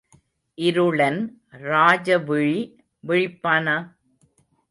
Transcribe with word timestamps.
இருளன் 0.57 1.19
ராஜவிழி 1.63 2.57
விழிப்பானா? 3.03 3.77